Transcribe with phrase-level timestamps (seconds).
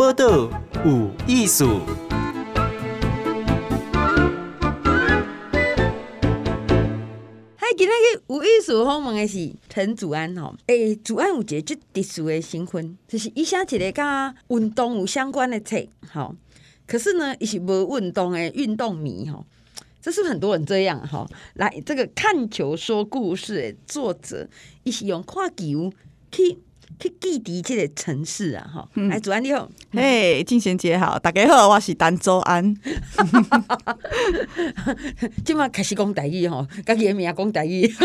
[0.00, 0.48] 报道
[0.86, 1.80] 有艺术。
[7.54, 7.90] 嗨，今天
[8.28, 10.54] 有艺术访问的是陈祖安吼。
[10.68, 15.76] 诶、欸，祖安有一个最特殊的身份，就是伊写一个甲运动有相关的册，
[16.10, 16.34] 吼。
[16.86, 19.44] 可是呢，伊是无运动的运动迷，吼。
[20.00, 21.28] 这是很多人这样哈？
[21.56, 24.48] 来，这个看球说故事的作者，
[24.82, 25.92] 伊是用看球
[26.32, 26.56] 去
[26.98, 28.88] 去记忆这个城市啊哈。
[28.94, 32.74] 来，祖安你好，嘿，静贤姐好，大家好，我是陈祖安。
[35.44, 37.90] 今麦开始讲台语哈，家己的名讲台语。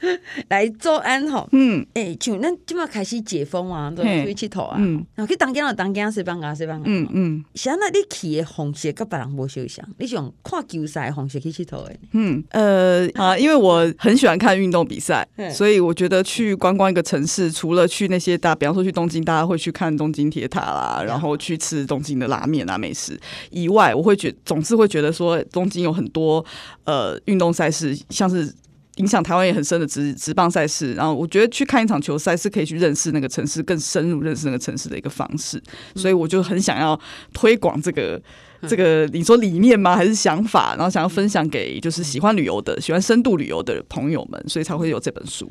[0.48, 4.78] 来做安吼，嗯，诶，像咱即马开始解封啊，都出去佚佗啊，
[5.14, 11.96] 然后去当家了当家，谁帮啊谁帮啊，嗯嗯，现在你去的方式跟别人无相像，你想看球赛方式去佚佗的？
[12.12, 23.18] 嗯呃啊， 因为我很喜欢看运动比赛，所以我觉得去观光一个城市，除了去那些大，比方说去东京，大家会去看东京铁塔啦，然后去吃东京的拉面啊美食
[23.50, 26.44] 以外，我会觉总是会觉得说东京有很多
[26.84, 28.52] 呃运动赛事，像是。
[28.96, 35.62] 影响台湾也很深的职职棒赛事，然后我觉得去看一场球赛是可以去认识那个城市，更深入认识那个城市的一个方式，
[35.96, 36.98] 所以我就很想要
[37.32, 38.20] 推广这个
[38.68, 39.96] 这个你说理念吗？
[39.96, 40.74] 还是想法？
[40.76, 45.50] 然后想要分享给就是喜欢旅游的、喜欢深度旅游的朋友们，所以才会有这本书。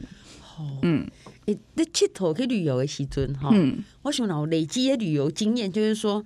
[0.83, 1.07] 嗯，
[1.45, 6.23] 诶，你佚佗去旅游的时阵哈，嗯，我想我累积的旅游经验就是说。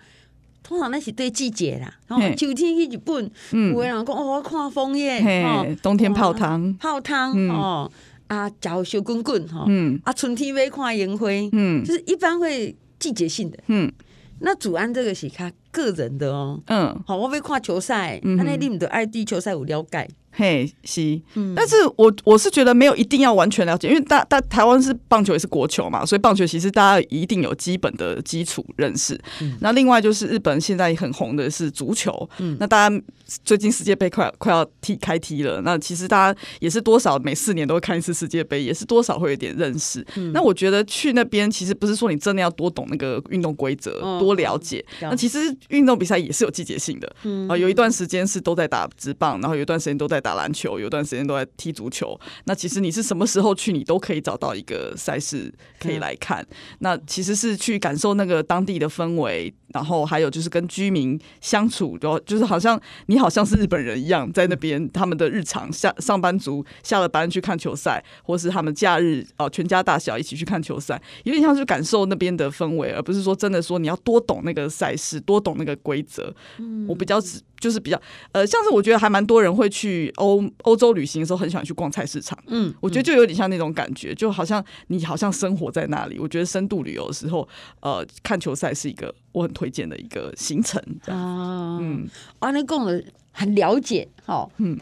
[0.68, 7.92] 通常那是对季节啦，然后秋天去日本，有的人讲哦，我看枫叶，哦，冬天泡汤，泡汤哦，
[8.26, 9.68] 啊，嚼小滚滚哈，
[10.04, 13.92] 啊，春天要看樱花，嗯，就是一般会季节性的，嗯，
[14.40, 20.10] 那祖安这个是他个人的哦，嗯，好，我要看球赛，那你们对爱地球赛有了解？
[20.38, 21.22] 嘿，是，
[21.56, 29.18] 但是我我是觉得没有一定要完全了解，因为大大台湾是棒球也是国球嘛，所以棒球其实大家一定有基本的基础认识。
[29.40, 33.02] 嗯、那另外就是日本现在很红的是足球，嗯、那大家
[33.46, 40.06] 最近世界杯快快要踢开踢了，那其实大家也是多少每四年都会看一次世界杯，也是多少会有点认识。
[40.18, 44.84] 嗯、那我觉得去那边其实不是说你真的要多懂那个运动规则，哦、多了解。
[45.00, 47.16] 嗯、那其实运动比赛也是有季节性的，
[47.48, 50.25] 啊、有一段时间是都在打直棒，然后有一段时间都在。
[50.26, 52.20] 打篮球，有段时间都在踢足球。
[52.46, 56.42] 那其实你是什么时候去，你都可以找到一个赛事可以来看。
[56.50, 76.34] 嗯、那其实是去感受那个当地的氛围，然后还有就是跟居民相处，就就是好像你好像是日本人一样，在那边他们的日常下上班族下了班去看球赛，或是他们假日哦全家大小一起去看球赛，有点像是感受那边的氛围，而不是说真的说你要多懂那个赛事，多懂那个规则。
[76.58, 77.42] 嗯，我比较只。
[77.58, 78.00] 就是比较
[78.34, 82.38] 呃，像是我觉得还蛮多人会去欧欧洲旅行的时候，很喜欢去逛菜市场。
[82.48, 86.20] 嗯，我觉得就有点像那种感觉，就好像你好像生活在那里。
[86.20, 87.48] 我觉得深度旅游的时候，
[87.80, 90.82] 呃，看球赛是一个我很推荐的一个行程。
[91.08, 92.08] 啊，嗯，
[92.40, 94.80] 啊，你讲的很了解，哦，嗯。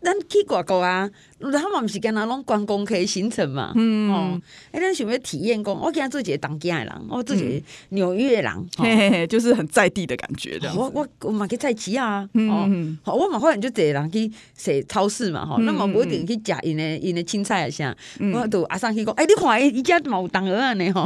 [0.00, 1.10] 咱去外国啊，
[1.40, 3.72] 他们毋是跟那种观光客行程嘛？
[3.74, 10.72] 嗯，哦，哎，咱想要体验过，我今仔做一个当家的人，我做一个纽约人，嘿嘿嘿，就是很在地的感觉的。
[10.74, 12.70] 我我我嘛去菜市啊，哦，
[13.02, 17.94] 好，我嘛发现就一个人去踅超市嘛，哈，那么不一定去食因的因的青菜啊啥，
[18.32, 21.02] 我都阿上去讲，哎，你看伊伊家嘛有当儿呢，哈，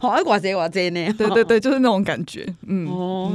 [0.00, 3.32] 好爱偌济偌济呢，对对对，就是那种感觉，嗯，哦，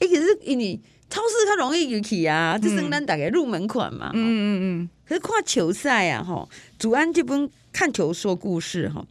[0.00, 0.80] 哎，可是因为。
[1.08, 4.10] 超市较容易入去啊，这算咱大概入门款嘛。
[4.14, 4.90] 嗯嗯嗯。
[5.06, 9.06] 可是看球赛啊，吼，祖安这本看球说故事吼，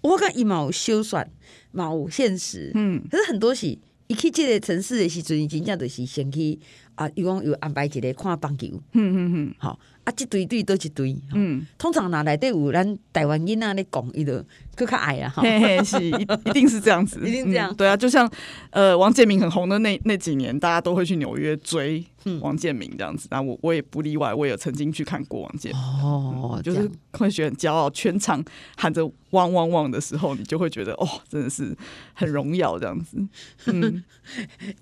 [0.00, 1.24] 我看伊嘛有小说，
[1.72, 2.70] 嘛有现实。
[2.74, 3.02] 嗯。
[3.10, 3.66] 可是很多是
[4.06, 6.58] 伊去即个城市的时阵，真正就是先去
[6.94, 8.66] 啊，伊讲有安排一个看棒球。
[8.68, 9.54] 嗯嗯嗯。
[9.58, 9.78] 好。
[10.04, 14.44] 啊，一堆堆都一堆，嗯，通常哪来都有咱台湾囡仔咧讲，伊就
[14.76, 15.42] 更较爱啊，哈，
[15.82, 18.30] 是，一一定是这样子， 一定这样，对啊，就像
[18.70, 22.04] 呃，王建民很红的那那几年，大家都会去纽约追
[22.40, 28.44] 王建民这样子，然后我我也不例外，我也有曾经去看过王建民，哦，就是会觉得很骄傲，全场
[28.76, 31.74] 喊着汪汪汪的时候，你就会觉得哦，真的是
[32.12, 33.16] 很荣耀这样子，
[33.72, 34.04] 嗯，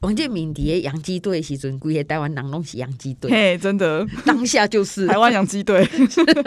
[0.00, 5.11] 王建民底下洋基队时阵，规个台湾人拢是洋基队，嘿，真的，当下就是。
[5.12, 5.86] 台湾洋基队，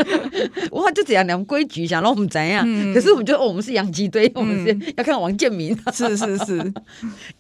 [0.72, 2.66] 我，就怎样两规矩，想让我们怎样？
[2.68, 5.78] 嗯、可是我们觉得，哦，我们是洋基队，我们是要看王建民。
[5.94, 6.56] 是 是是。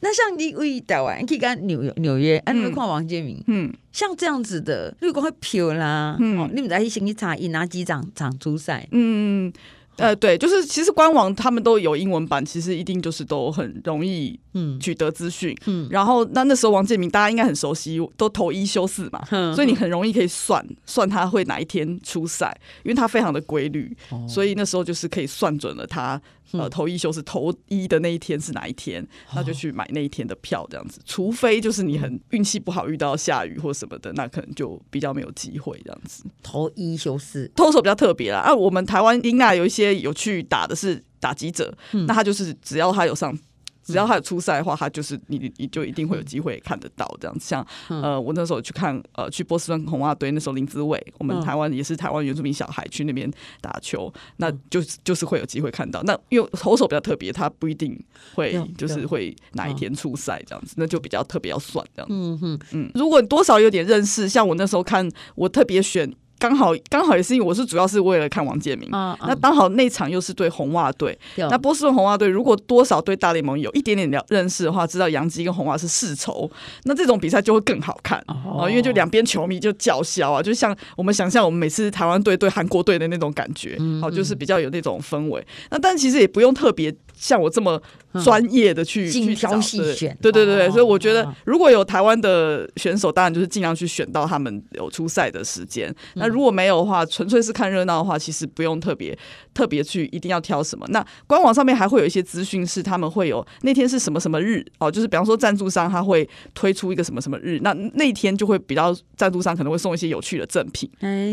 [0.01, 3.44] 那像你为台湾去看纽纽约，哎，你们看王建民。
[3.48, 8.88] 嗯，像这样子的，如果会票啦，嗯，你们在去先去查，一拿几场场出赛？
[8.92, 9.51] 嗯，
[9.97, 15.56] 呃，对，就是其实官网他们都有英文版，其实一定就是都很容易嗯取得资讯。
[15.65, 26.21] 嗯，然后那那时候王建民大家应该很熟悉，都投一休四嘛，嗯、所以你很容易可以算算他会哪一天出赛，因为他非常的规律，哦、所以那时候就是可以算准了他。
[26.51, 29.06] 呃，投一休是投一的那一天是哪一天？
[29.33, 31.00] 那就去买那一天的票，这样子。
[31.06, 36.24] 除非就是你很运气不好，遇到下雨或什么的，那可能就比较没有机会这样子。
[36.42, 38.39] 投一休四，投手比较特别啦。
[38.39, 43.38] 啊，我们台湾英娜有一些有去打的是打击者，嗯、那他就是只要他有上。
[43.86, 47.46] 只要他有出赛的话，他就是你，你就一定会有机会看得到这样子。
[47.48, 56.02] 像呃，我那时候去看呃，去波士顿红袜队，那时候林子伟，我们台湾也是台湾原住民小孩去那边打球，那就就是会有机会看到。
[56.04, 57.98] 那因为投手比较特别，他不一定
[58.34, 62.16] 会就是会哪一天出赛这样子，那就比较特别要算这样子。
[62.16, 66.12] 嗯嗯嗯，如果你多少有点认识，像我那时候看，我特别选。
[66.38, 76.50] 刚好刚好也是因为我是主要是为了看王建民，嗯嗯、那刚好那场又是对红袜队，嗯、那波士顿红袜队如果多少对大联盟有一点点了认识的话，知道杨基跟红袜是世仇，
[76.84, 78.24] 那这种比赛就会更好看。
[78.28, 85.46] 哦，因为就两边球迷就叫嚣啊，就像我们想象我们每次台湾队对韩国队的那种感觉，好、嗯，就是比较有那种氛围。
[85.72, 86.94] 那但其实也不用特别。
[87.18, 87.82] 像我这么
[88.24, 95.94] 专业的去精挑细选，对对对对，所以我觉得如果有台湾的选手，当然就是尽量去选到他们有出赛的时间。
[96.14, 99.18] 那如果没有的话，纯粹是看热闹的话，其实不用特别
[99.54, 100.86] 特别去一定要挑什么。
[100.90, 110.90] 那官网上面还会有一些资讯，是他们会有那天是什么什么日哦，就是比方说赞助商他会推出一个什么什么日，那那天就会比较赞助商可能会送一些有趣的赠品。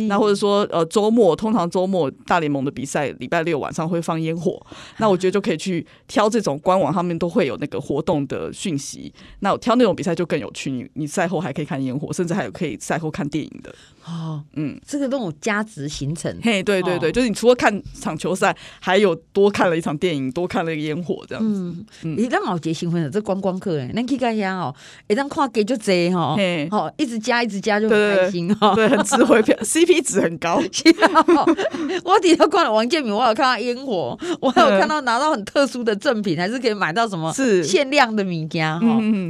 [0.09, 4.61] 那或者说呃周末，通常周末大联盟的比赛礼拜六晚上会放烟火，
[4.99, 5.72] 那我觉得就可以去。
[5.73, 10.71] 去挑这种官网上面都会有那个活动的讯息，那我挑那种比赛就更有趣。
[10.71, 13.75] 你你赛后还可以看烟火，甚至还有可以赛后看电影的。
[14.05, 21.61] 哦，嗯，这个那种加值行程，嘿，对对对，哦、就是你除了看场球赛，还有多看了一场电影，多看了一个烟火这样子。
[22.03, 24.75] 嗯，你让老杰兴奋了，这观光客哎，那可以看一下哦，
[25.09, 30.61] 一张跨给就贼哈，嘿，好，一直加一直加就很开心哈，对，很值回票， CP 值很高。
[32.05, 37.63] 我底下逛了王建民，我有看到烟火，我还有看到拿到很特殊的赠品，还是可以买到什么是。
[37.63, 38.87] 限量的米家哈，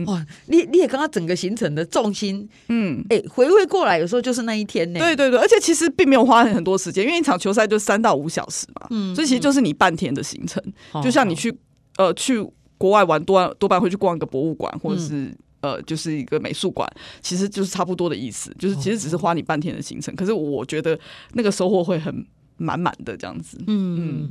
[0.06, 4.62] 哇，你你也刚刚整个行程的重心，嗯，哎，回味过来，有时候就是那一。
[4.62, 10.62] 一天内，对对对，而且其实并没有花很多时间，因为一场球赛就三到五小时嘛，嗯，所以其实就是你半天的行程，
[10.94, 11.52] 嗯、就像你去
[11.96, 12.40] 呃去
[12.78, 16.88] 国外玩多多半会去逛一个博物馆，或者是、嗯、呃就是一个美术馆，
[17.20, 20.96] 其实就是差不多的意思，就是其实只是花你半天的行程，可是我觉得
[21.32, 22.24] 那个收获会很
[22.56, 24.30] 满满的这样子，嗯嗯，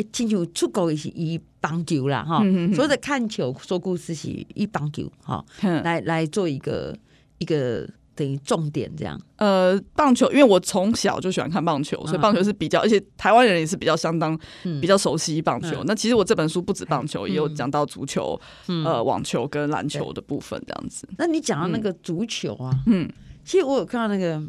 [0.00, 6.96] 哎，进球出国是以棒球啦哈，嗯、所有的看球说故事是以棒球哈，嗯、来来做一个
[7.38, 7.88] 一个。
[8.16, 14.38] 等于重点这样，呃，棒球，因为我从小就喜欢看棒球，所以棒球是比较，而且台湾人也是比较相当
[14.78, 15.82] 比较熟悉棒球。
[15.86, 18.38] 那其实我这本书不止棒球，也有讲到足球、
[18.84, 21.08] 呃，网球跟篮球的部分这样子。
[21.16, 23.08] 那你讲到那个足球啊，嗯，
[23.42, 24.42] 其实我有看到那个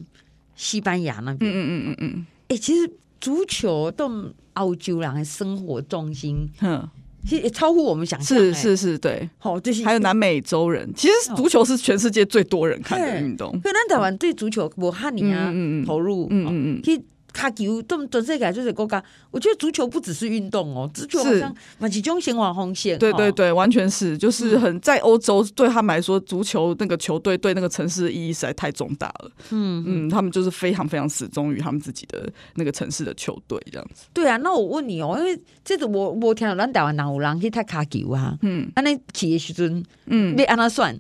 [0.56, 4.12] 西班牙那边，嗯嗯嗯嗯嗯，哎，其实足球到
[4.56, 6.89] 澳洲人的生活重心，嗯。
[7.23, 13.51] 其实也超乎我们想象，是是是，对，好，这些还有南美洲人，其实足球是全世界最多人看的运动。
[13.62, 15.53] 所以，咱台湾对足球无哈尼啊
[15.85, 17.00] 投入，嗯嗯嗯，其
[17.33, 22.97] 卡球这么全世界就是国家，我觉得足球不只是运动哦，足球好像蛮集中型网红线。
[22.99, 29.31] 对对对，完全是，就是很在欧洲对他们来说，足球那个球队对那个城市的意义实在太重大了。
[29.51, 34.07] 嗯嗯，他们就是非常非常始终于他们自己的那个城市的球队这样子。
[34.13, 38.38] 对啊，那我问你哦，因为这个我我听到咱台湾哪有人去踢卡球啊？
[38.41, 41.00] 嗯，安尼起的时阵，嗯，你按他算。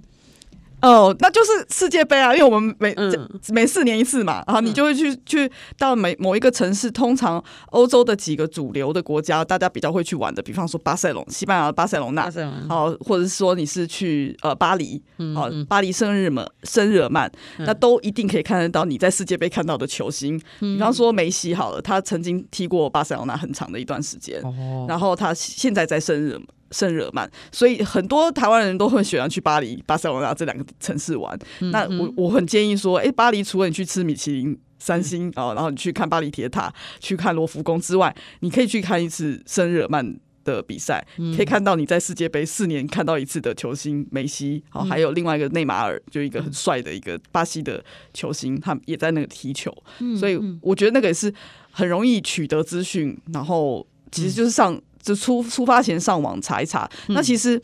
[0.81, 12.29] 哦，那就是世界杯啊，因为我们每、嗯、每四年一次嘛，然后你就会去去到每某一个城市，通常欧洲的几个主流的国家，大家比较会去玩的，比方说巴塞隆，西班牙的巴塞隆纳，
[12.67, 15.01] 好，或者是说你是去呃巴黎，
[15.35, 24.41] 好，巴黎圣日耳曼，圣日耳曼，那都一定可以看得到你在世界杯看到的球星，比方说梅西好了，他曾经踢过巴塞隆那很长的一段时间，
[24.87, 26.47] 然后他现在在圣日耳曼。
[26.71, 31.37] 圣日耳曼，所以很多台湾人都会喜欢去巴黎、巴塞罗那这两个城市玩。
[31.59, 49.71] 嗯、那我我很建议说，哎、欸，巴黎除了你去吃米其林三星啊，嗯、然后你去看巴黎铁塔、去看罗浮宫之外，你可以去看一次圣日耳曼的比赛，嗯、可以看到你在世界杯四年看到一次的球星梅西，好，还有另外一个内马尔，就一个很帅的一个巴西的球星，他们也在那个踢球。
[49.99, 51.33] 嗯、所以我觉得那个也是
[51.71, 54.81] 很容易取得资讯，然后其实就是上。
[55.01, 57.61] 就出出发前上网查一查，那其实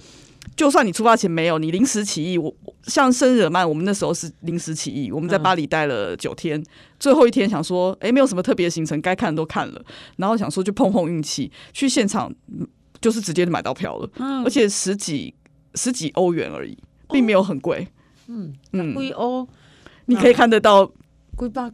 [0.56, 2.54] 就算你出发前没有，你临时起意，我
[2.84, 6.66] 像圣日耳曼，我们那时候是临时起意，我们在巴黎待了九天，嗯、
[7.00, 9.82] 最后一天想说，哎、欸，没有什么特别行程，该看的都看了，
[10.16, 12.34] 然后想说就碰碰运气，去现场
[13.00, 15.34] 就是直接买到票了，嗯、而且十几
[15.76, 16.78] 十几欧元而已，
[17.10, 18.54] 并没有很贵、哦，嗯。
[18.72, 19.48] 嗯，贵欧，
[20.06, 20.92] 你可以看得到。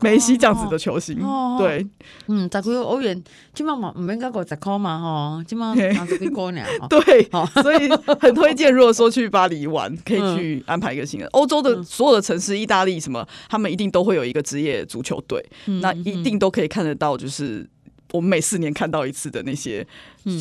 [0.01, 1.87] 梅西这样子的球星，哦、对，
[2.27, 6.61] 嗯，十几欧元，起码嘛，唔应该过十块嘛，哈，起码三十几块呢。
[6.89, 7.29] 对，
[7.61, 7.89] 所以
[8.19, 11.29] 很推荐，如果说去巴黎玩，可以去安排一个行程。
[11.31, 17.65] 欧、嗯、洲的所有的城市，意大利什么，他们一定都会有一个职业足球队，嗯、那一定都可以看得到，就是
[18.11, 19.87] 我们每四年看到一次的那些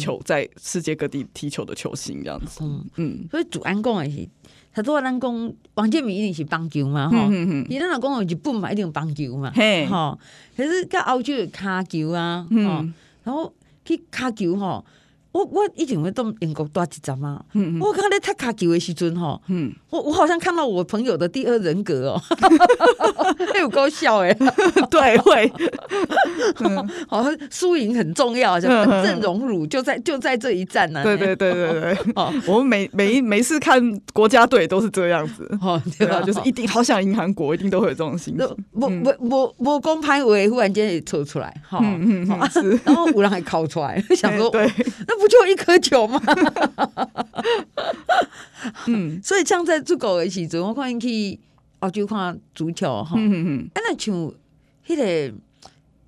[0.00, 2.60] 球，在世界各地踢球的球星这样子。
[2.64, 4.28] 嗯嗯，所以主安讲的是。
[4.74, 9.52] 他都话咱讲王建民一定是棒球嘛，吼、嗯，伊咱若讲日本嘛一定棒球嘛，
[9.90, 10.18] 吼，
[10.56, 13.52] 可是甲欧洲有骹球啊，吼、嗯，然后
[13.84, 14.84] 去骹球吼。
[15.32, 17.80] 我我以前会到英国待一阵嘛，嗯嗯。
[17.80, 22.22] 我刚才踢卡球的时阵吼，嗯、我我好像看到我朋友的第二人格哦，
[23.58, 24.32] 有搞笑哎，
[24.90, 25.50] 对，会，
[27.08, 31.02] 好像输赢很重要，就本阵荣辱就在就在这一战呢、啊。
[31.02, 33.80] 对对对对对，哦，我们每每每次看
[34.12, 38.46] 国家队都是这样子，哦，对啊，就是一定好想赢韩国，一定都会有这种心情。
[38.72, 41.78] 不不不不公拍位，忽然间也抽出来，哈，
[42.84, 44.68] 然后有人还考出来，想说对。
[45.22, 46.20] 不就一颗球吗？
[48.88, 51.38] 嗯，所以像在足球的时阵，我看去
[51.78, 54.14] 澳洲看足球哈，嗯嗯，啊那像
[54.86, 55.32] 迄个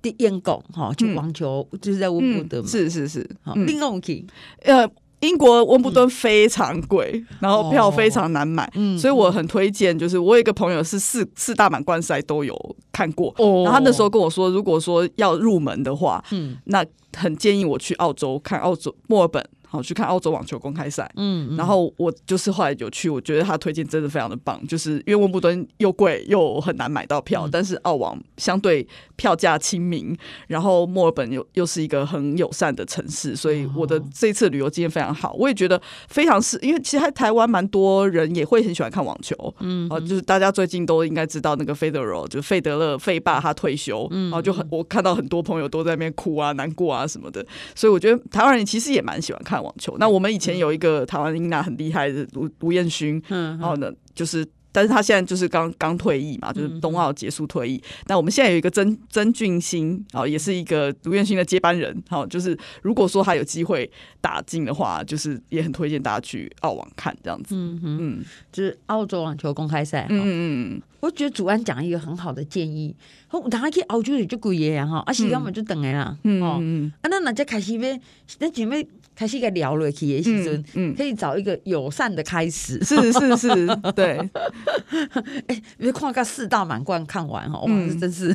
[0.01, 3.29] 的英国哈，就网球就是在温布顿，是是是，
[3.65, 4.25] 另外去。
[4.63, 4.89] 呃。
[5.21, 9.97] 英国温布顿非常贵，嗯、然后票非常难买，哦、所以我很推荐。
[9.97, 12.55] 就是我有一个朋友是四四大满贯赛都有
[12.91, 19.43] 看过，哦、然后他那时候跟我说，如果说要入门的话，嗯，那很建议我去澳洲看澳洲墨尔本。
[19.75, 30.15] 好，去看澳洲网球公开赛，嗯，嗯，然后我就是后来有去，我觉得他推荐真的非常的棒，就是因为温布顿又贵又很难买到票，嗯、但是澳网相对票价亲民，
[30.47, 49.97] 然后墨尔本又又是一个很友善的城市，所以我的这次旅游经验非常好，我也觉得非常是因为其实台湾蛮多人也会很喜欢看网球，嗯，啊，就是大家最近都应该知道那个费德勒，就费德勒费爸他退休，嗯，然后就很我看到很多朋友都在那边哭啊、难过啊什么的，所以我觉得台湾人其实也蛮喜欢看网球。
[49.97, 54.47] 那我们以前有一个台湾英娜很厉害的卢卢彦勋，嗯然后呢，就是。
[54.75, 57.81] 但是他现在就是刚刚退役嘛，就是冬奥结束退役。
[58.07, 61.95] 那、嗯、我们现在有一个曾曾俊欣，啊，也是一个卢彦勋的接班人。
[62.09, 67.55] 好，就是如果说他有机会打进的话，就是也很推荐大家去澳网看这样子。
[67.55, 70.07] 嗯哼嗯，就是澳洲网球公开赛。
[70.09, 72.95] 嗯嗯，我觉得主安讲一个很好的建议。
[73.31, 76.17] 我等下去澳洲也就贵耶哈，啊，时间嘛就等来啦。
[76.23, 77.99] 嗯嗯，啊，那那再开始要，
[78.39, 82.81] 那准备开始个聊落去的时阵，嗯，可以找一个友善的开始。
[82.81, 84.17] 是是是，对。
[85.47, 88.33] 哎，别看个四大满贯看完哈，哇，这真是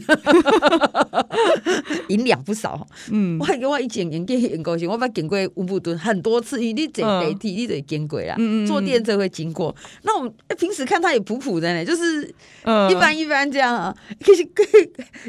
[2.08, 2.86] 银两不少。
[3.10, 8.36] 嗯，我还给我以前演过演过，我把经过温布顿很多次，你坐飞机你得经过啦，
[8.66, 9.74] 坐电车会经过。
[10.02, 12.30] 那我们平时看他也普普的呢，就是
[12.90, 13.94] 一般一般这样啊。
[14.24, 14.46] 可是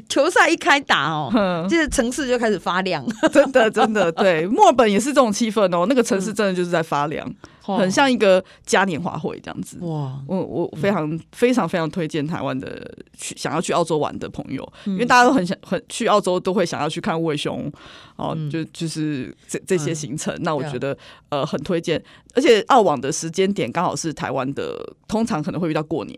[0.09, 4.45] 球赛一开打哦，这个城市就开始发亮， 真的真的对。
[4.47, 7.27] 墨尔本也是这种气氛哦，那个城市真的就是在发亮。
[7.62, 9.77] 很像一个嘉年华会这样子。
[9.82, 10.20] 哇！
[10.27, 17.72] 我我非常非常非常推荐台湾的去想要去澳洲玩的朋友，因为大家都很想很去澳洲，都会想要去看无尾熊
[18.15, 20.36] 哦，就就是这这些行程。
[20.41, 20.98] 那我觉得
[21.30, 22.01] 呃很推荐，
[22.34, 26.18] 而且澳网的时间点刚好是台湾的，通常可能会遇到过年。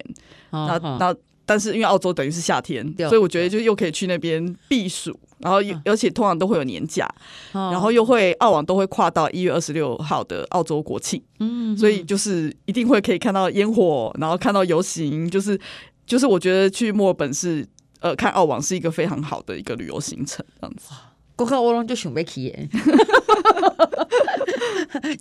[0.52, 5.20] 那那但是因为澳洲等于是夏天，所以我觉得就又可以去那边避暑。
[5.44, 7.08] 然后，而且通常都会有年假，
[7.52, 15.60] 哦、然后又会澳网都会跨到一月二十六号的澳洲国庆，嗯，所以就是一定会可以看到烟火，然后看到游行，就是
[16.06, 17.68] 就是我觉得去墨尔本是
[18.00, 20.94] 呃看澳网是一个非常好的一个旅游行程，这样子。
[21.38, 22.70] 我看我就想要起耶。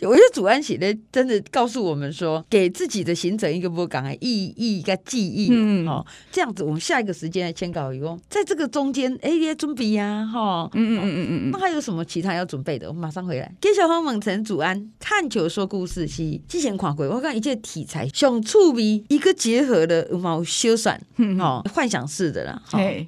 [0.01, 12.87] 有一些主安写的，真的告诉我们说，给自己的行程一个不讲的意义一个记忆，嗯，好，这样子，我们下一个时间来签稿以后，在这个中间，哎，也准备呀，哈，嗯嗯嗯嗯嗯，那还有什么其他要准备的？
[12.89, 13.51] 我们马上回来。
[13.61, 21.01] 给小黄猛成主安看球说故事是之前看过，我看一切题材想趣味，一个结合的毛修算，
[21.39, 22.63] 好 幻想式的啦，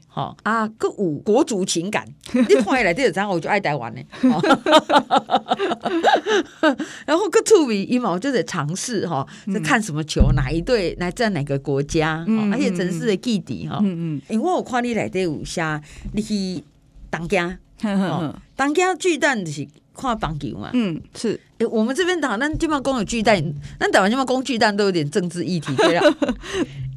[0.08, 4.00] 好啊，个五国族情感， 你看来这张我就爱台湾呢。
[7.04, 13.78] 然后个趣味一毛就在尝试哈，在看什么球，哪一队来在哪个国家，而且城市的基地哈。
[13.82, 15.82] 嗯嗯，因为我看你来这武侠，
[16.12, 16.62] 你去
[17.10, 17.58] 当家，
[18.56, 20.70] 当家巨蛋是看棒球嘛。
[20.72, 21.38] 嗯，是。
[21.54, 23.42] 哎、欸，我们这边打，那地方公有巨蛋，
[23.78, 26.04] 那台湾地方公巨蛋都有点政治议题，对啊。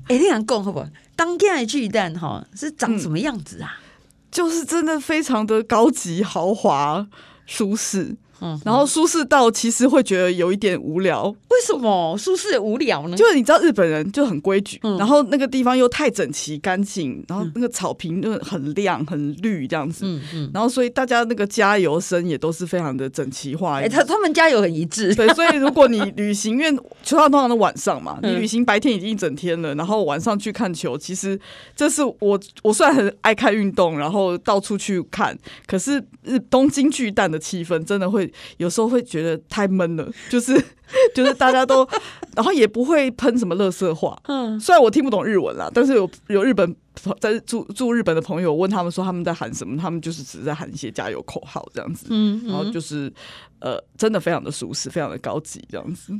[0.08, 0.88] 哎、欸，你想讲好不好？
[1.16, 3.80] 当家的巨蛋哈是长什么样子啊？
[3.80, 3.87] 嗯、
[4.31, 7.07] 就是真的非常的高级、豪华、
[7.46, 8.17] 舒适。
[8.41, 11.27] 嗯，然后舒适到其实会觉得有一点无聊。
[11.27, 13.17] 为什么舒适也无聊呢？
[13.17, 20.06] 就是你知道日本人就很规矩，嗯、然后那个地方又太整齐干净，然后那个草坪就很亮很绿这样子。
[20.06, 20.51] 嗯嗯。
[20.53, 23.79] 然后所以大家那个加油声也都是非常的整齐化。
[23.79, 25.13] 哎，他他们加油很一致。
[25.15, 26.72] 对，所以如果你旅行，因为
[27.03, 31.39] 球场通常都晚上嘛，你旅行白天已经一整天了，然后晚上去看球，其实
[31.75, 38.26] 这是我我虽然很爱看运动，然后到处去看，可是日东京巨蛋的气氛真的会
[38.57, 40.62] 有时候会觉得太闷了，就是。
[41.13, 41.88] 就是大家都，
[42.36, 44.17] 然后也不会喷什么垃圾话。
[44.27, 46.75] 嗯，虽然我听不懂日文啦，但是有有日本
[47.20, 52.08] 在住住日本的朋友问他们说他们在喊什么，他们就是只是在喊一些加油口号这样子。
[52.10, 53.12] 嗯，然后就是
[53.60, 56.13] 呃，真的非常的舒适，非常的高级这样子。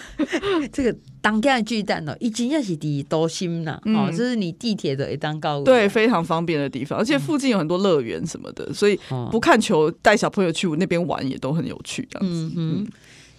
[0.72, 8.98] 这个当家的巨蛋哦，已经要是第多心了哦，这是你地铁的一当高对，非常方便的地方，而且附近有很多乐园什么的，所以
[9.30, 12.50] 不看球带小朋友去那边玩也都很有趣这样子。
[12.56, 12.88] 嗯嗯，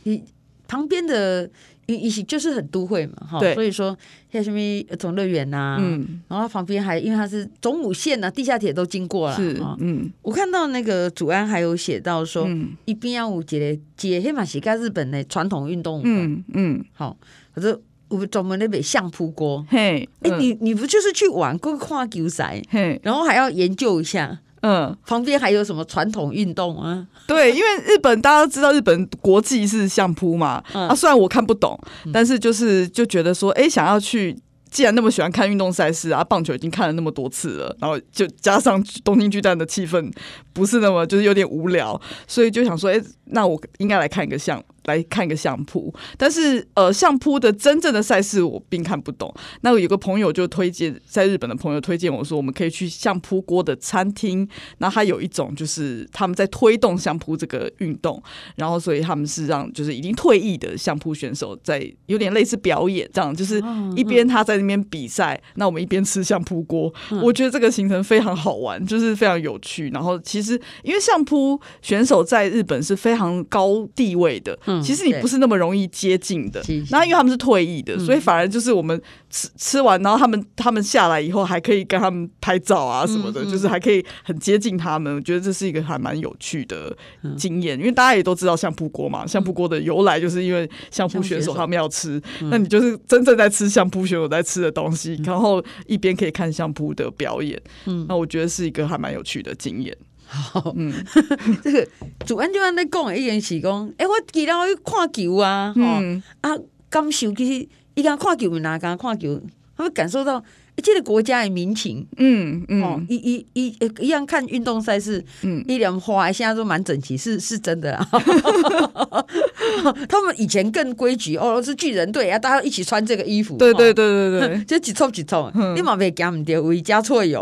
[0.04, 0.24] 你。
[0.72, 1.50] 旁边的
[1.86, 3.98] 一一些就是很都会嘛，哈，所以说
[4.32, 4.58] 像什么
[4.90, 12.48] 儿童乐园呐，嗯，然后旁边还因为它是总武线呐，地下铁都经过了，是，嗯，我看到那个主安还有写到说，
[12.86, 17.18] 一边要五节节黑马西加日本的传统运动，嗯嗯，好，
[17.54, 24.40] 可是我们专门那边相扑锅，嘿，哎，你你不就是去玩过跨球赛，嘿，然后还要研究一下。
[24.62, 27.06] 嗯，旁边还有什么传统运动啊？
[27.28, 30.64] 对，因为日本大家都知道，日本国际是相扑嘛。
[30.74, 31.80] 嗯、啊，虽然我看不懂，
[32.14, 34.38] 但是就是就觉得说，哎、欸，想要去，
[34.70, 40.12] 既然那么喜欢看运动赛事啊，棒球已经看了那么多次了，然后就加上东京巨蛋的气氛
[40.54, 44.64] 不是那么就是有点无聊，所以就想说，哎、欸，那我应该来看一个相。
[44.86, 49.34] 来看一个相扑，但是呃，相扑的真正的赛事我并看不懂。
[49.62, 54.48] 那有个朋友就推荐，在日本的朋友推荐我说，我们可以去相扑锅的餐厅。
[54.80, 58.22] 那他有一种就是他们在推动相扑这个运动，
[58.56, 63.62] 然后所以他们是让就是已经退役的相扑选手在有点类似表演这样，就是
[63.96, 66.92] 一边他在那边比赛，那我们一边吃相扑锅。
[67.22, 69.90] 我觉得这个行程非常好玩，就是非常有趣。
[69.90, 74.58] 然后其实因为相扑选手在日本是非常高地位的。
[74.84, 76.62] 其实你不是那么容易接近的，
[76.92, 85.16] 那因为他们是退役的，所以反而就是我们吃吃完，然后他们他们下来以后还可以跟他们拍照啊什么的，就是还可以很接近他们。
[85.16, 86.96] 我觉得这是一个还蛮有趣的
[87.36, 97.60] 经验，因为大家也都知道相扑锅嘛，相扑锅的由来就是因为相扑选手他们要吃，那你就是真正在吃相扑选手在吃的东西，然后一边可以看相扑的表演，
[98.08, 99.96] 那我觉得是一个还蛮有趣的经验。
[100.34, 100.94] 好，嗯，
[101.62, 101.86] 这个
[102.26, 106.52] 主安就安在讲，一件事讲，哎、欸，我记得我去看球啊，嗯、啊，
[106.90, 109.42] 感受其实一个看球，咪哪敢看球，
[109.76, 110.42] 他会感受到
[110.78, 118.08] 这个国家的民情，嗯嗯，哦，一一一一样看运动赛事，嗯，一两花现在都蛮整齐，是是真的啊。
[120.08, 127.42] 他们以前更规矩，哦，是巨人队啊，大家一起穿这个衣服，对对对对对， 就几错几错，嗯、你嘛别讲唔对，违加错有。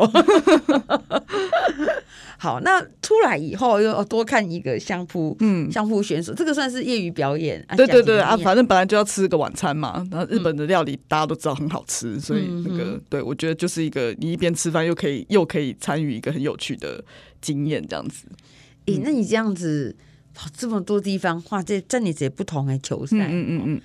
[2.42, 7.62] 好，那出来以后又多看一个相扑，嗯，相扑选手，这个算是业余表演。
[7.76, 10.08] 对对对啊，反正本来就要吃个晚餐嘛。
[10.10, 17.04] 然后日本的料理大家都知道很好吃，嗯、所以那个、嗯、对我觉得就是一个你一边吃饭又可以又可以参与一个很有趣的
[17.42, 18.26] 经验这样子。
[18.86, 19.94] 诶、欸，那你这样子
[20.34, 23.82] 跑这么多地方，哇，这在你这不同的球赛，嗯嗯嗯，嗯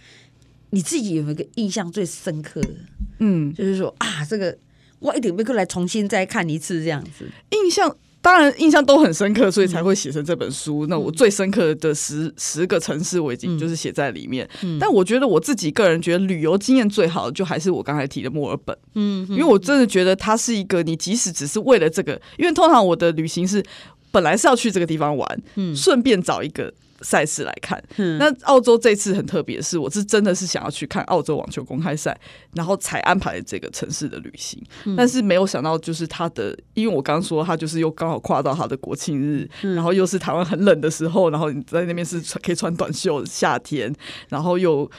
[0.70, 2.70] 你自己有没有一个印象最深刻的？
[3.18, 4.56] 嗯，就是说啊，这个
[5.00, 7.96] 我一定会过来重新再看一次这样子，印象。
[8.24, 10.86] 当然印象都很深刻，所以才会写成这本书。
[10.86, 14.48] 嗯、那我最深刻的十十个城市，我已经就是写在里面。
[14.62, 18.74] 嗯、但我觉得我自己个人觉得旅游经验最好的，就还是我刚才提的墨尔本。
[18.94, 23.62] 嗯，因为我真的觉得它是一个，你即使只是为了这个，因为通常我的旅行是
[24.10, 26.72] 本来是要去这个地方玩，嗯，顺便找一个。
[27.04, 32.18] 赛事来看，嗯、那澳洲这次很特别，是我是真的是想要去看澳洲网球公开赛，
[32.54, 34.60] 然后才安排这个城市的旅行。
[34.84, 43.94] 嗯、但是没有想到，就是他的，因为我刚刚说他就是又刚好跨到他的国庆日，嗯、然后又是台湾很冷的时候，然后你在那边是穿可以穿短袖，夏天，
[44.30, 44.90] 然后又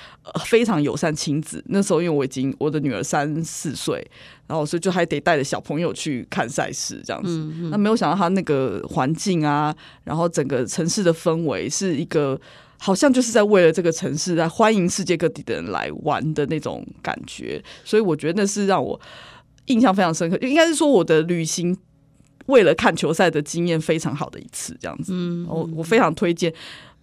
[0.46, 1.64] 非常友善亲子。
[1.70, 4.08] 那时候因为我已经我的女儿三四岁。
[4.48, 12.40] 然后所以就还得带着小朋友去看赛事这样子，嗯嗯、那没有想到他那个环境啊，然后整个城市的氛围是一个
[12.78, 19.00] 好像就是在为了这个城市在欢迎世界各地的人来玩的那种感觉，所以我觉得那是让我
[19.66, 20.38] 印象非常深刻。
[20.42, 21.76] 应该是说我的旅行
[22.48, 25.12] 为了看球赛的经验非常好的一次，这样子。
[25.16, 26.54] 嗯，我我非常推荐。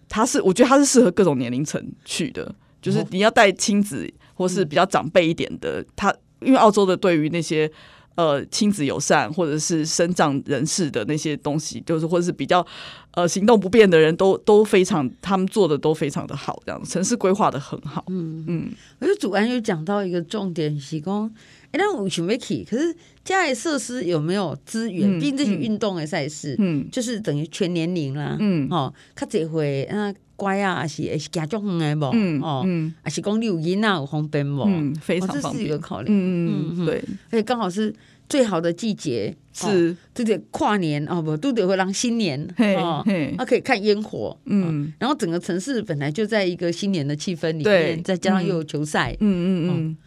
[0.07, 5.83] 它是，我觉得它是适合各种年龄层去的，就是你要带亲子或是比较长辈一点的。
[5.95, 6.13] 它
[6.45, 7.69] 因为澳洲的对于那些
[8.15, 12.65] 呃亲子友善或者是身障人士的那些东西，就是或者是比较
[13.11, 18.05] 呃行动不便的人都都非常，他们做的都非常的好，这样城市规划的很好。
[18.09, 21.31] 嗯嗯，我觉得主安又讲到一个重点，是讲。
[21.71, 25.17] 哎，那我想要去，可是家里设施有没有资源？
[25.19, 37.93] 毕竟这些运动的赛事，嗯，就是等于全年龄啦，嗯，哦，他这回啊乖啊，还是还是家长的无，嗯，哦，嗯，还是讲你有囡仔有方便无，嗯，非常方便，这是一个考虑，嗯嗯，对，而且刚好是
[38.27, 42.45] 最好的季节，是，对对，跨年哦不，都得会让新年，
[42.77, 43.01] 哦，
[43.37, 49.97] 他可以看烟火，嗯，然后整个城市本来就在一个新年的气氛里面，再加上又有球赛，嗯嗯嗯。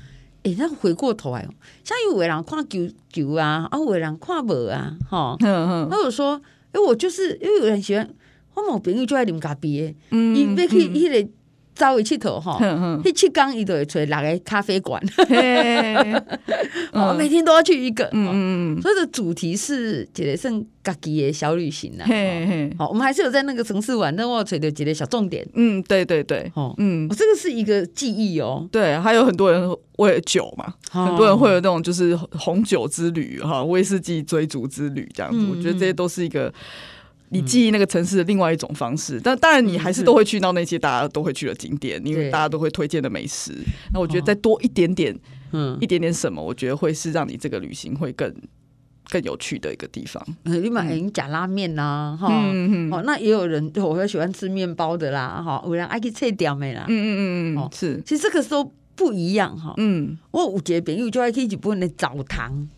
[0.42, 1.42] 哎，那回过头来，
[1.83, 8.09] 像有的人看球球啊，啊，有的人看无啊，哈，他有说，哎，我就是因为有人喜欢，
[8.56, 11.30] 我某朋友就爱啉咖啡，嗯，伊要去迄个。
[11.76, 12.58] 走去佚佗哈，
[13.04, 14.98] 去七港伊就会找六个咖啡馆，
[16.90, 18.08] 我 每天都要去一个。
[18.12, 22.06] 嗯嗯，所以的主题是一个算家己的小旅行啦。
[22.78, 25.46] 好，我们还是有在那个城市玩，但我找到几个小重点。
[25.52, 28.66] 嗯，对对对，哦，嗯，这个是一个记忆哦。
[28.72, 35.44] 对，还有很多人为了酒嘛，很多人会有那种就是红酒之旅哈，威士忌追逐之旅这样子。
[35.50, 36.50] 我觉得这些都是一个。
[37.30, 43.52] 你记忆那个城市的另外一种方式，但当然你还是都会去到那些大家都会去的景点，因为大家都会推荐的美食。
[43.92, 45.18] 那我觉得再多一点点，
[45.52, 48.32] 嗯，一点点什么，我觉得会是让你这个旅行会更
[49.10, 50.24] 更有趣的一个地方。
[50.44, 52.28] 你买人假拉面呐，哈，
[52.92, 62.68] 哦，那也有人我会喜欢吃面包的啦，哈，有人爱去切掉没啦，嗯嗯嗯嗯，是，其实这个时候不一样哈，嗯，我有一个朋友就爱去日本的澡堂。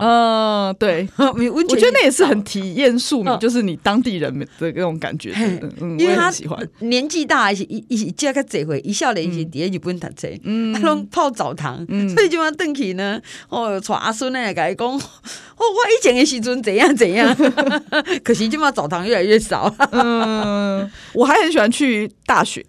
[0.00, 5.32] 嗯，对， 我觉得那也是很体验庶民，就是你当地人的那种感觉。
[5.80, 6.68] 嗯，因为他喜欢。
[6.80, 13.20] 年纪大，一一一加个这回一笑脸一些底下就不用读册，嗯，他拢泡澡堂，所以就要邓起呢。
[13.48, 17.34] 哦，带阿孙来改讲， 哦，我以前的时阵怎样怎样，
[18.22, 19.74] 可惜就嘛澡堂越来越少。
[19.92, 22.64] 嗯，我还很喜欢去大学。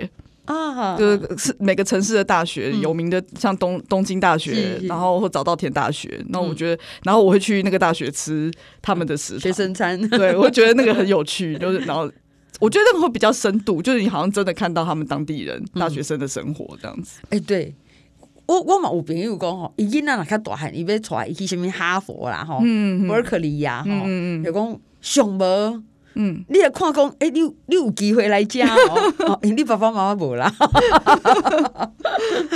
[0.47, 6.19] 啊，就是是每个城市的大学有名的，像东东京大学，然后或早稻田大学。
[6.29, 8.49] 那我觉得，然后我会去那个大学吃
[8.81, 9.99] 他们的食学生餐。
[10.09, 12.09] 对，我觉得那个很有趣，就是然后
[12.59, 17.19] 我觉得那个会比较深度，就是你好像真的看到他们当地人大学生的生活这样子。
[17.29, 17.75] 哎，对
[18.45, 22.61] 我我嘛有朋友讲吼，伊囡仔若较大汉，伊要出来去什么哈佛啦，吼，
[23.05, 24.07] 伯克利呀，吼，
[24.45, 25.83] 有讲上无。
[26.19, 30.51] 嗯，你也看讲，哎、欸，你你有机会来家哦， 哦，你爸爸妈妈无啦，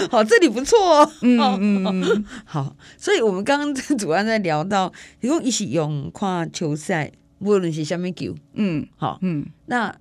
[0.09, 9.93] 好， 这里不错哦，嗯嗯嗯，好，所以我们刚刚主要在聊到，如果一起用看球赛，无论是虾米球，嗯，好，嗯，那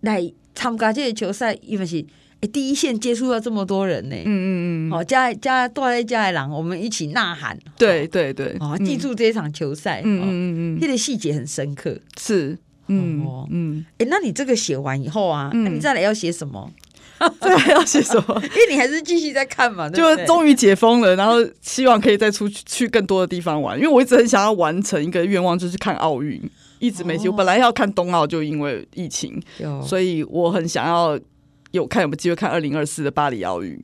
[0.00, 2.04] 来参加这个球赛，因为是
[2.40, 12.58] 哎第一线接触到这么多人呢，嗯嗯嗯，好，加加多来加来人，我们一起呐喊，对对对，哦，记住这一场球赛，嗯嗯嗯，这个细节很深刻，是。
[12.88, 16.70] 嗯嗯，哎，那你这个写完以后啊，你再来要写什么？
[17.40, 18.34] 再来要写什么？
[18.42, 23.78] 因为你还是继续在看嘛， 就终于解封了，然后希望可以再出去去更多的地方玩。
[23.78, 26.42] 因为我一直很想要完成一个愿望，就是看奥运，
[26.80, 27.28] 一直没去。
[27.28, 29.40] 我本来要看冬奥，就因为疫情，
[29.82, 31.18] 所以我很想要
[31.70, 33.80] 有看有没有机会看二零二四的巴黎奥运。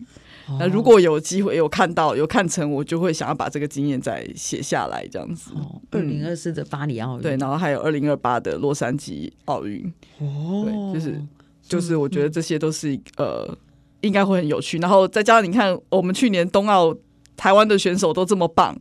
[0.59, 5.53] 那如果有机会有看到有看成，我就会想要把这个经验再写下来，这样子。
[5.91, 9.93] 二零二四的巴黎奥运，对，然后还有二零二八的洛杉矶奥运。
[10.19, 11.23] 哦，对，就是
[11.63, 13.57] 就是，我觉得这些都是呃，
[14.01, 14.79] 应该会很有趣。
[14.79, 16.97] 然后再加上你看，我们去年冬奥。
[17.41, 18.77] 台湾的选手都这么棒，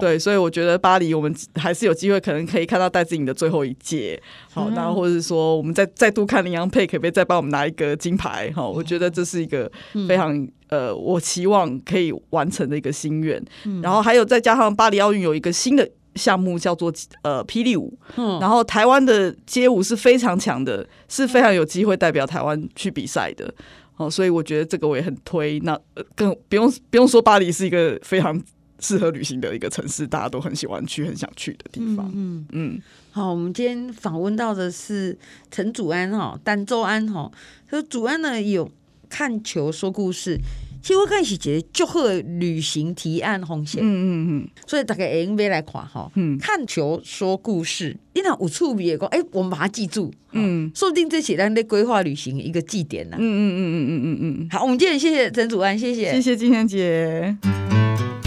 [0.00, 4.22] 对，所以我觉得巴黎我们还是有机会，可能可以看到戴志颖的最后一届。
[4.54, 8.52] 好，然后或者是说，我们再再度看林洋配，可不可以再帮我们拿一个金牌？
[8.54, 9.68] 好，我觉得这是一个
[10.06, 13.44] 非常呃，我期望可以完成的一个心愿。
[13.82, 16.92] 然后还有再加上巴黎奥运有一个新的项目叫做
[17.22, 17.92] 呃霹雳舞，
[18.40, 23.52] 然后台湾的街舞是非常强的，是非常有机会代表台湾去比赛的。
[23.96, 25.58] 哦，所以我觉得这个我也很推。
[25.60, 25.78] 那
[26.14, 28.40] 更不用不用说，巴黎是一个非常
[28.78, 32.10] 适合旅行的一个城市，大家都很喜欢去、很想去的地方。
[32.14, 35.18] 嗯嗯，嗯好，我们今天访问到的是
[35.50, 37.30] 陈祖安哈，单周安哈。
[37.70, 38.70] 说祖安呢有
[39.08, 40.38] 看球说故事。
[40.86, 57.36] 其实我开始觉得祝贺旅行提案红线，嗯嗯嗯，所以大家 M V 来看哈，嗯，看球说故事，你那有趣味的讲，哎，我们把它记住，嗯，说不定这是咱在规划旅行一个祭典呢，嗯嗯嗯嗯嗯嗯嗯，好，我们今天谢谢陈祖安，谢谢，谢谢金贤姐，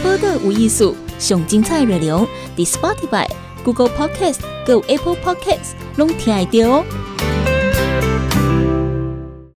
[0.04, 3.26] 播个无艺术，上精彩热流，The Spotify。
[3.64, 6.86] Google Podcast、Go Apple Podcast 拢听得到哦。